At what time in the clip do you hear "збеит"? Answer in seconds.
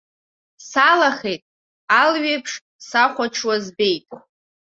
3.63-4.05